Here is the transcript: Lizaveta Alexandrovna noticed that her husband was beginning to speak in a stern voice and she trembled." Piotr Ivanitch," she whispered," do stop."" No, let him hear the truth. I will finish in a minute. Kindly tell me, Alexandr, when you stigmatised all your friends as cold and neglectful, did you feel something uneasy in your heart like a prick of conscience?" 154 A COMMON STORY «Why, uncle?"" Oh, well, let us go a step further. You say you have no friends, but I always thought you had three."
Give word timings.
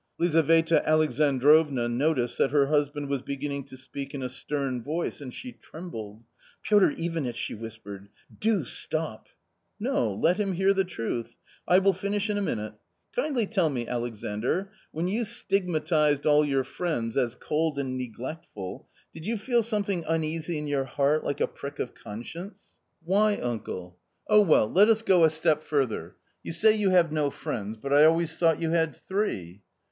Lizaveta 0.17 0.81
Alexandrovna 0.89 1.87
noticed 1.87 2.35
that 2.39 2.49
her 2.49 2.65
husband 2.65 3.07
was 3.07 3.21
beginning 3.21 3.63
to 3.65 3.77
speak 3.77 4.15
in 4.15 4.23
a 4.23 4.29
stern 4.29 4.81
voice 4.81 5.21
and 5.21 5.31
she 5.31 5.51
trembled." 5.51 6.23
Piotr 6.63 6.89
Ivanitch," 6.97 7.35
she 7.35 7.53
whispered," 7.53 8.09
do 8.51 8.63
stop."" 8.63 9.27
No, 9.89 10.11
let 10.11 10.37
him 10.37 10.53
hear 10.53 10.73
the 10.73 10.83
truth. 10.83 11.35
I 11.67 11.77
will 11.77 11.93
finish 11.93 12.31
in 12.31 12.37
a 12.39 12.41
minute. 12.41 12.73
Kindly 13.15 13.45
tell 13.45 13.69
me, 13.69 13.87
Alexandr, 13.87 14.71
when 14.91 15.07
you 15.07 15.23
stigmatised 15.23 16.25
all 16.25 16.43
your 16.43 16.63
friends 16.63 17.15
as 17.15 17.35
cold 17.35 17.77
and 17.77 17.95
neglectful, 17.95 18.87
did 19.13 19.23
you 19.23 19.37
feel 19.37 19.61
something 19.61 20.03
uneasy 20.07 20.57
in 20.57 20.65
your 20.65 20.85
heart 20.85 21.23
like 21.23 21.39
a 21.41 21.47
prick 21.47 21.77
of 21.77 21.93
conscience?" 21.93 22.73
154 23.05 23.13
A 23.13 23.37
COMMON 23.37 23.63
STORY 23.63 23.77
«Why, 23.77 23.81
uncle?"" 23.83 23.99
Oh, 24.35 24.41
well, 24.51 24.67
let 24.67 24.89
us 24.89 25.03
go 25.03 25.23
a 25.25 25.29
step 25.29 25.61
further. 25.61 26.15
You 26.41 26.53
say 26.53 26.75
you 26.75 26.89
have 26.89 27.11
no 27.11 27.29
friends, 27.29 27.77
but 27.79 27.93
I 27.93 28.05
always 28.05 28.35
thought 28.35 28.59
you 28.59 28.71
had 28.71 28.95
three." 28.95 29.61